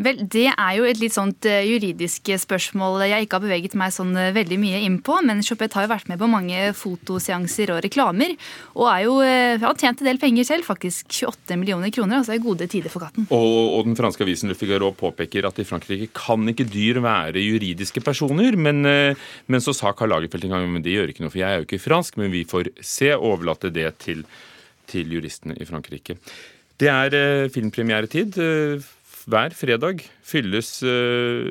Vel, 0.00 0.22
Det 0.28 0.46
er 0.48 0.72
jo 0.78 0.86
et 0.88 1.00
litt 1.00 1.14
sånt 1.14 1.44
eh, 1.48 1.66
juridisk 1.68 2.30
spørsmål 2.40 3.02
jeg 3.04 3.26
ikke 3.26 3.38
har 3.38 3.44
beveget 3.44 3.74
meg 3.78 3.92
sånn 3.94 4.14
eh, 4.16 4.32
veldig 4.34 4.58
mye 4.60 4.80
inn 4.86 4.98
på. 5.04 5.18
Men 5.26 5.42
Chopet 5.44 5.74
har 5.76 5.86
jo 5.86 5.92
vært 5.92 6.08
med 6.10 6.20
på 6.20 6.28
mange 6.30 6.70
fotoseanser 6.76 7.74
og 7.74 7.82
reklamer. 7.84 8.34
Og 8.76 8.88
er 8.88 9.02
jo, 9.04 9.16
eh, 9.26 9.60
har 9.62 9.78
tjent 9.80 10.00
en 10.02 10.08
del 10.08 10.20
penger 10.22 10.48
selv, 10.48 10.66
faktisk 10.68 11.10
28 11.12 11.58
millioner 11.60 11.92
kroner. 11.94 12.20
Altså 12.20 12.36
er 12.36 12.44
gode 12.44 12.68
tider 12.72 12.92
for 12.92 13.04
katten. 13.04 13.28
Og, 13.28 13.58
og 13.78 13.90
den 13.90 13.98
franske 13.98 14.24
avisen 14.24 14.52
Le 14.52 14.56
Figaro 14.58 14.92
påpeker 14.96 15.48
at 15.48 15.60
i 15.60 15.68
Frankrike 15.68 16.08
kan 16.16 16.48
ikke 16.48 16.68
dyr 16.70 17.02
være 17.04 17.42
juridiske 17.42 18.04
personer. 18.04 18.56
Men, 18.56 18.82
men 18.82 19.64
så 19.64 19.74
sa 19.76 19.92
Karl 19.96 20.12
Lagerfeldt 20.12 20.48
en 20.48 20.56
gang 20.56 20.70
men 20.72 20.84
det 20.84 20.94
gjør 20.94 21.12
ikke 21.12 21.26
noe, 21.26 21.32
for 21.32 21.42
jeg 21.42 21.50
er 21.50 21.60
jo 21.60 21.68
ikke 21.68 21.82
fransk. 21.84 22.16
Men 22.20 22.32
vi 22.32 22.46
får 22.48 22.72
se 22.80 23.12
og 23.16 23.28
overlate 23.34 23.72
det 23.74 23.90
til, 24.02 24.24
til 24.88 25.12
juristene 25.18 25.56
i 25.60 25.68
Frankrike. 25.68 26.16
Det 26.80 26.88
er 26.90 27.48
filmpremieretid 27.52 28.38
hver 29.27 29.55
fredag 29.57 30.03
fylles 30.23 30.77
uh, 30.83 31.49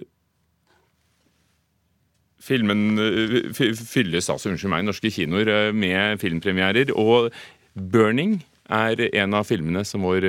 Filmen 2.47 2.95
uh, 3.00 3.53
fylles 3.57 4.31
altså, 4.31 4.53
unnskyld 4.53 4.71
meg, 4.71 4.87
norske 4.87 5.11
kinoer 5.11 5.50
uh, 5.50 5.71
med 5.75 6.21
filmpremierer. 6.23 6.93
Og 6.95 7.33
'Burning' 7.76 8.41
er 8.73 9.03
en 9.12 9.35
av 9.37 9.47
filmene 9.47 9.85
som 9.87 10.03
vår 10.03 10.25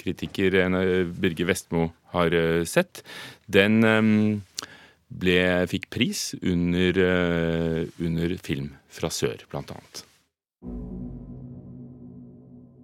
kritiker 0.00 0.54
Birger 1.20 1.48
Vestmo 1.50 1.90
har 2.14 2.32
sett. 2.64 3.02
Den 3.44 3.84
um, 3.84 4.40
ble, 5.12 5.66
fikk 5.68 5.90
pris 5.92 6.30
under, 6.40 7.02
under 8.00 8.36
Film 8.40 8.72
fra 8.88 9.12
sør, 9.12 9.44
blant 9.52 9.74
annet. 9.74 10.06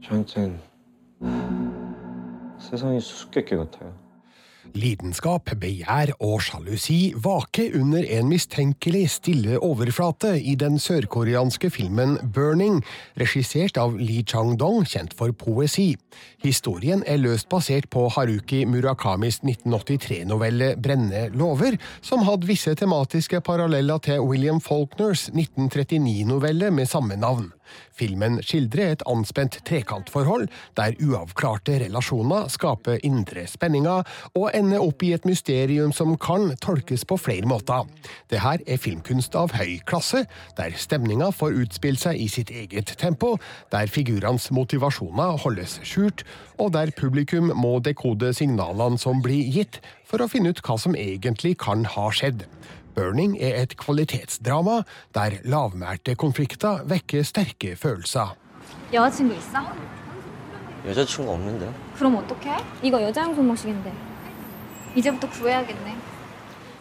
저한텐 0.08 0.58
세상이 2.58 2.98
수수께끼 3.00 3.56
같아요. 3.56 4.01
Lidenskap, 4.71 5.51
begjær 5.59 6.13
og 6.23 6.39
sjalusi 6.41 7.11
vaker 7.19 7.75
under 7.75 8.05
en 8.15 8.29
mistenkelig 8.31 9.09
stille 9.17 9.57
overflate 9.59 10.37
i 10.39 10.55
den 10.59 10.79
sørkoreanske 10.79 11.67
filmen 11.73 12.15
Burning, 12.33 12.79
regissert 13.19 13.77
av 13.81 13.97
Lee 13.99 14.23
Chang-dong, 14.23 14.87
kjent 14.87 15.15
for 15.19 15.35
poesi. 15.35 15.91
Historien 16.43 17.03
er 17.03 17.19
løst 17.19 17.49
basert 17.51 17.89
på 17.91 18.07
Haruki 18.15 18.63
Murakamis 18.69 19.41
1983-novelle 19.43 20.73
Brenne 20.79 21.27
lover, 21.35 21.75
som 22.01 22.23
hadde 22.23 22.47
visse 22.47 22.71
tematiske 22.79 23.43
paralleller 23.43 23.99
til 24.07 24.23
William 24.23 24.63
Faulkners 24.63 25.27
1939-novelle 25.35 26.71
med 26.71 26.87
samme 26.87 27.19
navn. 27.19 27.51
Filmen 27.93 28.39
skildrer 28.43 28.93
et 28.93 29.03
anspent 29.09 29.59
trekantforhold, 29.67 30.47
der 30.77 30.97
uavklarte 31.03 31.77
relasjoner 31.83 32.49
skaper 32.51 33.01
indre 33.05 33.45
spenninger 33.49 34.03
og 34.33 34.47
ender 34.53 34.83
opp 34.83 35.03
i 35.05 35.13
et 35.15 35.27
mysterium 35.29 35.93
som 35.95 36.15
kan 36.17 36.53
tolkes 36.63 37.05
på 37.09 37.17
flere 37.21 37.49
måter. 37.49 37.87
Dette 38.31 38.57
er 38.65 38.81
filmkunst 38.81 39.37
av 39.39 39.53
høy 39.57 39.79
klasse, 39.89 40.25
der 40.57 40.75
stemninga 40.77 41.31
får 41.35 41.59
utspille 41.63 42.01
seg 42.01 42.19
i 42.19 42.29
sitt 42.31 42.53
eget 42.53 42.95
tempo, 43.01 43.35
der 43.73 43.91
figurenes 43.91 44.49
motivasjoner 44.53 45.37
holdes 45.43 45.79
skjult, 45.85 46.25
og 46.59 46.73
der 46.75 46.93
publikum 46.97 47.51
må 47.57 47.77
dekode 47.83 48.33
signalene 48.35 48.99
som 49.01 49.21
blir 49.23 49.49
gitt, 49.53 49.81
for 50.05 50.21
å 50.21 50.29
finne 50.29 50.53
ut 50.53 50.61
hva 50.65 50.77
som 50.79 50.97
egentlig 50.97 51.57
kan 51.61 51.85
ha 51.95 52.09
skjedd. 52.13 52.45
Burning 52.95 53.37
er 53.41 53.61
et 53.63 53.77
kvalitetsdrama 53.77 54.83
der 55.15 55.39
lavmælte 55.43 56.15
konflikter 56.15 56.83
vekker 56.85 57.23
sterke 57.23 57.75
følelser. 57.75 58.37
여자친구 58.93 59.33
있어? 59.33 59.59
여자친구 60.85 61.31
없는데. 61.31 61.73
그럼 61.97 62.15
어떡해? 62.15 62.57
이거 62.83 63.01
여자용 63.01 63.35
손목시계인데. 63.35 63.93
이제부터 64.95 65.29
구해야겠네. 65.29 65.95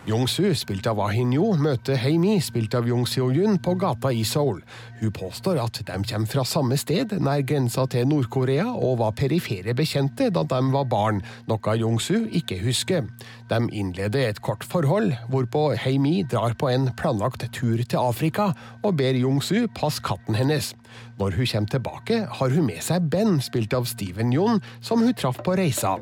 Jung-su, 0.03 0.49
spilt 0.59 0.89
av 0.91 0.99
Ah 0.99 1.13
Hin-yo, 1.15 1.53
møter 1.63 1.95
Hei-mi, 2.03 2.33
spilt 2.43 2.75
av 2.75 2.89
Jung 2.91 3.05
Seo-yun, 3.07 3.61
på 3.63 3.77
gata 3.79 4.11
i 4.11 4.25
Seoul. 4.27 4.59
Hun 4.99 5.13
påstår 5.15 5.61
at 5.63 5.79
de 5.79 5.95
kommer 5.95 6.27
fra 6.27 6.43
samme 6.43 6.75
sted, 6.81 7.15
nær 7.23 7.45
grensa 7.47 7.85
til 7.87 8.09
Nord-Korea, 8.11 8.67
og 8.75 8.99
var 8.99 9.15
perifere 9.15 9.77
bekjente 9.79 10.27
da 10.35 10.43
de 10.43 10.61
var 10.75 10.89
barn, 10.91 11.23
noe 11.47 11.77
Jung-su 11.79 12.27
ikke 12.35 12.59
husker. 12.65 13.07
De 13.47 13.61
innleder 13.71 14.33
et 14.33 14.43
kort 14.43 14.67
forhold, 14.67 15.15
hvorpå 15.31 15.69
Hei-mi 15.79 16.25
drar 16.27 16.59
på 16.59 16.73
en 16.73 16.91
planlagt 16.99 17.47
tur 17.55 17.79
til 17.79 18.03
Afrika 18.03 18.51
og 18.83 18.99
ber 18.99 19.15
Jung-su 19.15 19.69
passe 19.79 20.03
katten 20.03 20.35
hennes. 20.35 20.73
Når 21.20 21.38
hun 21.38 21.50
kommer 21.52 21.70
tilbake, 21.74 22.20
har 22.40 22.50
hun 22.50 22.66
med 22.66 22.82
seg 22.82 23.10
Ben, 23.12 23.42
spilt 23.42 23.74
av 23.74 23.86
Steven 23.86 24.34
Jon, 24.34 24.62
som 24.82 25.04
hun 25.04 25.14
traff 25.14 25.40
på 25.44 25.56
reisa. 25.58 25.98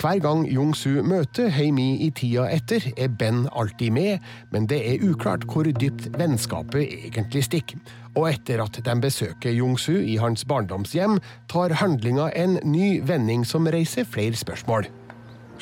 Hver 0.00 0.18
gang 0.24 0.46
Jung-Su 0.48 1.02
møter 1.06 1.50
Heimi 1.52 2.00
i 2.06 2.10
tida 2.10 2.48
etter, 2.50 2.82
er 2.96 3.08
Ben 3.08 3.44
alltid 3.52 3.92
med, 3.92 4.24
men 4.50 4.66
det 4.66 4.80
er 4.88 5.04
uklart 5.04 5.44
hvor 5.50 5.68
dypt 5.68 6.08
vennskapet 6.18 6.88
egentlig 7.10 7.44
stikker. 7.46 7.78
Og 8.16 8.30
etter 8.32 8.62
at 8.64 8.80
de 8.84 8.96
besøker 9.00 9.54
Jung-Su 9.54 9.94
i 10.00 10.16
hans 10.20 10.44
barndomshjem, 10.48 11.20
tar 11.48 11.76
handlinga 11.82 12.32
en 12.34 12.58
ny 12.64 12.98
vending 13.06 13.46
som 13.46 13.68
reiser 13.70 14.04
flere 14.04 14.36
spørsmål. 14.36 14.88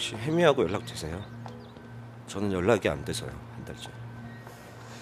혹시 0.00 0.16
혜미하고 0.16 0.62
연락되세요? 0.64 1.20
저는 2.26 2.52
연락이 2.52 2.88
안 2.88 3.04
돼서요 3.04 3.28
한 3.28 3.64
달째. 3.66 3.90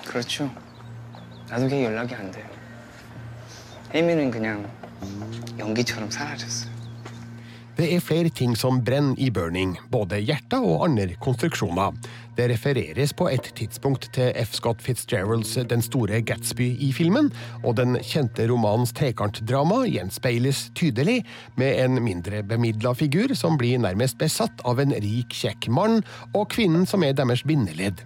그렇죠. 0.04 0.50
나도 1.48 1.68
걔 1.68 1.84
연락이 1.84 2.14
안 2.16 2.30
돼요. 2.32 2.44
혜미는 3.94 4.30
그냥 4.30 4.68
연기처럼 5.58 6.10
사라졌어요. 6.10 6.78
Det 7.78 7.94
er 7.94 8.00
flere 8.00 8.28
ting 8.28 8.56
som 8.56 8.80
brenner 8.82 9.14
i 9.22 9.30
Burning, 9.30 9.76
både 9.86 10.18
hjerter 10.18 10.64
og 10.66 10.80
andre 10.88 11.14
konstruksjoner. 11.22 11.94
Det 12.34 12.48
refereres 12.50 13.12
på 13.14 13.28
et 13.30 13.52
tidspunkt 13.54 14.08
til 14.16 14.32
F. 14.34 14.56
Scott 14.58 14.82
Fitzgeralds 14.82 15.54
Den 15.70 15.82
store 15.82 16.18
Gatsby 16.26 16.72
i 16.74 16.90
filmen, 16.92 17.30
og 17.62 17.76
den 17.78 17.94
kjente 18.02 18.48
romanens 18.50 18.90
trekantdrama 18.98 19.84
gjenspeiles 19.86 20.72
tydelig, 20.74 21.20
med 21.54 21.78
en 21.84 22.02
mindre 22.02 22.42
bemidla 22.42 22.96
figur 22.98 23.36
som 23.38 23.54
blir 23.54 23.78
nærmest 23.78 24.18
besatt 24.18 24.58
av 24.66 24.82
en 24.82 24.98
rik, 24.98 25.30
kjekk 25.30 25.70
mann, 25.70 26.02
og 26.34 26.50
kvinnen 26.50 26.82
som 26.82 27.06
er 27.06 27.14
deres 27.14 27.46
bindeledd. 27.46 28.02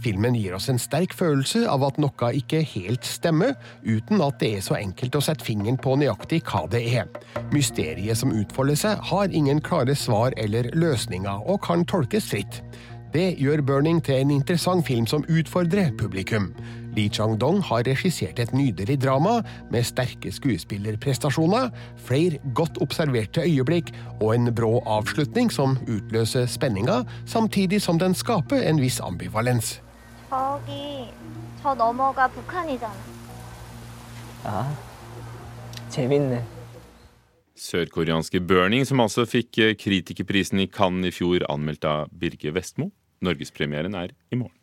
Filmen 0.00 0.36
gir 0.38 0.54
oss 0.56 0.70
en 0.72 0.80
sterk 0.80 1.12
følelse 1.16 1.66
av 1.68 1.82
at 1.84 1.98
noe 2.00 2.30
ikke 2.38 2.62
helt 2.72 3.04
stemmer, 3.04 3.52
uten 3.84 4.22
at 4.24 4.38
det 4.40 4.54
er 4.56 4.62
så 4.64 4.78
enkelt 4.78 5.18
å 5.18 5.24
sette 5.24 5.44
fingeren 5.44 5.76
på 5.80 5.96
nøyaktig 6.00 6.40
hva 6.48 6.64
det 6.72 6.80
er. 6.96 7.10
Mysteriet 7.52 8.16
som 8.20 8.32
utfolder 8.32 8.78
seg, 8.80 9.02
har 9.10 9.34
ingen 9.36 9.60
klare 9.64 9.96
svar 9.98 10.36
eller 10.40 10.70
løsninger, 10.72 11.44
og 11.44 11.60
kan 11.66 11.84
tolkes 11.84 12.30
fritt. 12.32 12.62
Det 13.10 13.34
gjør 13.42 13.64
Burning 13.66 13.98
til 14.06 14.20
en 14.22 14.30
interessant 14.30 14.86
film 14.86 15.06
som 15.10 15.24
utfordrer 15.26 15.90
publikum. 15.98 16.52
Li 16.94 17.08
Chang-dong 17.10 17.58
har 17.66 17.82
regissert 17.86 18.38
et 18.38 18.54
nydelig 18.54 19.00
drama 19.02 19.40
med 19.70 19.86
sterke 19.86 20.30
skuespillerprestasjoner, 20.32 21.68
flere 22.06 22.38
godt 22.54 22.78
observerte 22.82 23.42
øyeblikk 23.42 23.90
og 24.20 24.34
en 24.36 24.54
brå 24.54 24.78
avslutning 24.86 25.50
som 25.50 25.76
utløser 25.90 26.46
spenninga, 26.50 27.02
samtidig 27.26 27.82
som 27.82 27.98
den 27.98 28.14
skaper 28.14 28.62
en 28.62 28.82
viss 28.82 29.02
ambivalens. 29.02 29.80
저기 30.29 31.11
저 31.61 31.73
너머가 31.73 32.27
북한이잖아. 32.27 32.95
아, 34.43 34.77
재밌네. 35.89 36.43
Sørkoreanske 37.55 38.41
Burning, 38.43 38.83
som 38.85 38.99
altså 38.99 39.23
fikk 39.25 39.57
eh, 39.63 39.75
kritikerprisen 39.79 40.59
i 40.59 40.67
Cannes 40.67 41.07
i 41.07 41.15
fjor, 41.15 41.45
anmeldt 41.49 41.87
av 41.87 42.11
Birge 42.11 42.51
Vestmo. 42.51 42.91
Norgespremieren 43.23 43.95
er 43.95 44.11
i 44.29 44.35
morgen. 44.35 44.58